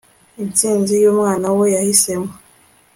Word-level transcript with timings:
intsinzi 0.43 0.93
y'umwana 1.03 1.47
we 1.57 1.65
yahisemo 1.75 2.31